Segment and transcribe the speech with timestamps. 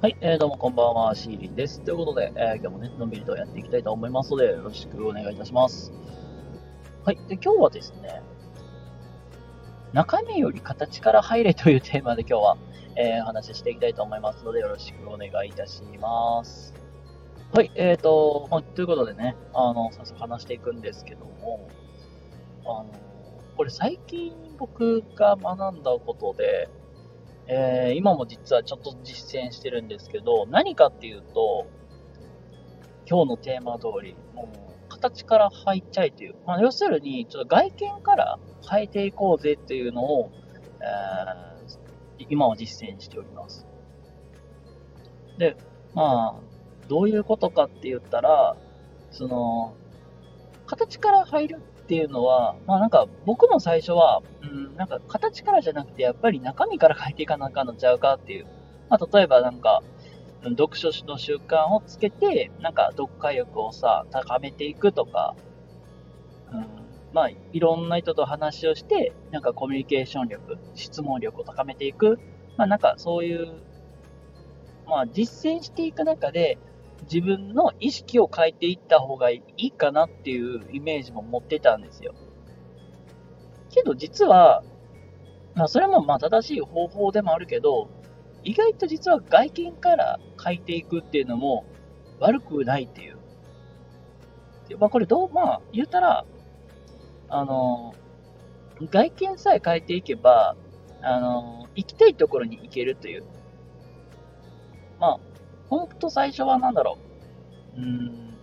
[0.00, 1.80] はい、えー、どうもこんばんは、シーリンです。
[1.80, 5.92] ということで、えー、今日もね、のんびりとやっていきたいと思いますので、よろしくお願いいたします。
[7.04, 8.22] はい、で今日はですね、
[9.92, 12.56] 中身より形から入れというテーマで今日は、
[12.94, 16.72] えー、話していきたいと思いますので、よろしくお願いいたします。
[17.52, 21.68] はい、えーと、まあ、ということでね、あの、早速話していくんですけども、
[22.64, 22.86] あの、
[23.56, 26.68] これ最近僕が学んだことで、
[27.48, 31.66] えー、今も実はちょっと実践してるんですけど、何かっていうと、
[33.08, 38.38] 今日のテーマ通り、もう形から入っちゃいという、まあ、要するに、ちょっと外見から
[38.70, 40.30] 変えていこうぜっていうのを、
[42.18, 43.66] えー、今は実践しております。
[45.38, 45.56] で、
[45.94, 48.56] まあ、どういうことかって言ったら、
[49.10, 49.74] その、
[50.66, 54.22] 形から入るっていうのは、まあなんか僕も最初は、
[54.76, 58.46] なんか形からじゃなくてやっぱり中身から変えていかなあかんのちゃうかっていう。
[58.88, 59.82] まあ例えばなんか、
[60.42, 65.34] 読書の習慣をつけて、なんか読解力をさ、高めていくとか、
[66.52, 66.66] うん、
[67.12, 72.18] まあいろんな人と話をして、なんかコミュニケーション力、質問力を高めていく。
[72.56, 73.52] まあなんかそういう、
[74.86, 76.58] まあ実践していく中で、
[77.02, 82.14] 自分の意識を変えていった方がいいかなっていうイメージも持ってたんですよ。
[83.88, 84.62] けど実は、
[85.54, 87.88] まあそれもまあ正しい方法でもあるけど、
[88.44, 91.64] 意外と実は外見から変えていくっていうのも
[92.20, 93.18] 悪くないっていう。
[94.78, 96.24] まあこれどう、まあ言うたら、
[97.28, 97.94] あの、
[98.90, 100.56] 外見さえ変えていけば、
[101.02, 103.24] あの、行きたいところに行けるという。
[105.00, 105.18] まあ、
[105.68, 106.98] ほんと最初はなんだろ
[107.76, 107.80] う。
[107.80, 108.34] うん、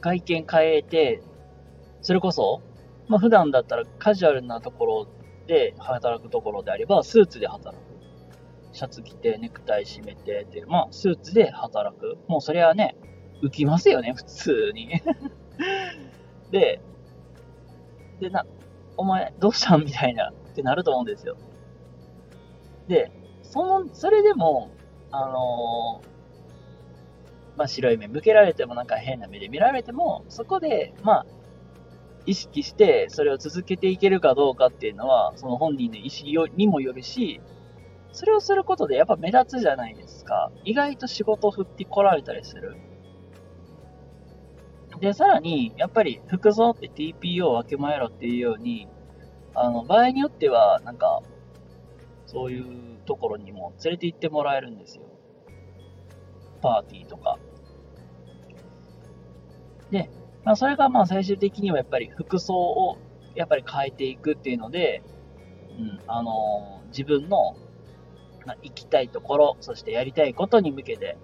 [0.00, 1.22] 外見変えて、
[2.00, 2.62] それこそ、
[3.08, 5.06] まあ普段だったらカジュアルなところ
[5.46, 7.88] で働くところであれば、スーツで働く。
[8.72, 12.18] シャツ着て、ネクタイ締めて、で、まあ、スーツで働く。
[12.28, 12.96] もうそれはね、
[13.42, 14.90] 浮きますよね、普通に。
[16.52, 16.80] で、
[18.20, 18.44] で、な、
[18.96, 19.84] お前、どうしたん？
[19.84, 21.36] みたいな、ってなると思うんですよ。
[22.88, 23.10] で、
[23.42, 24.70] その、それでも、
[25.10, 31.26] あのー、まあ、白い目向けられてもなんか変な目で見られても、そこで、まあ、
[32.26, 37.40] 意識してそれを続けていけるかどうかっていうのは、その本人の意思にもよるし、
[38.12, 40.50] それをすることでやっぱ目立つじゃないですか。
[40.64, 42.76] 意外と仕事振って来られたりする。
[45.00, 48.88] で、さらに、やっぱり服装って TPO を分けまえろっていうように、
[49.54, 51.22] あの、場合によっては、なんか、
[52.26, 55.04] そういうところにも連れて行ってもらえるんですよ。
[56.60, 57.38] パーティーとか。
[59.90, 60.10] で、
[60.44, 62.98] まあ、それがまあ最終的にはやっぱり服装を
[63.34, 65.02] やっぱり変えていくっていうので、
[65.78, 67.56] うん、あのー、自分の、
[68.46, 71.16] まあ、行きたいところ、そしてやりたいことに向けて、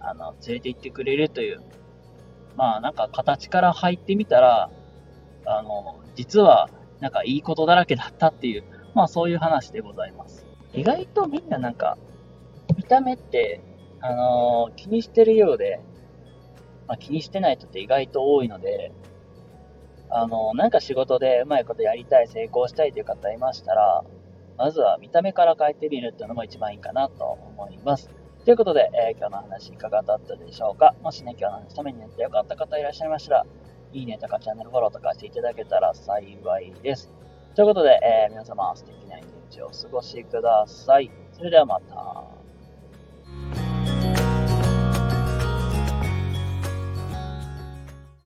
[0.00, 1.62] あの、連れて行ってくれるという、
[2.56, 4.70] まあなんか形から入ってみたら、
[5.44, 8.64] あの、実はなんかいいことだらけだったっていう、
[8.94, 10.46] まあそういう話でございます。
[10.72, 11.98] 意外とみんななんか、
[12.76, 13.60] 見た目って、
[14.00, 15.80] あのー、気にしてるようで、
[16.88, 18.90] まあ、気にしてない人って意外と多いので、
[20.10, 24.02] あの、なんか仕事でうまいことやりたい、成功したいという方いましたら、
[24.56, 28.10] まずは見た目から変えてみるっていうのも一番いいかなと思います。
[28.44, 30.94] ということで、えー、今日の話いかがだったでしょうか？
[31.02, 33.46] もしね、今日の話ためになってよかった方いらっしゃいましたら、
[33.92, 37.12] いいねとかチャンネルフォローとかしていただけたら幸いです。
[37.54, 41.10] ということで、えー、皆様素敵な一日をお過ごしください。
[41.32, 42.37] それではまた。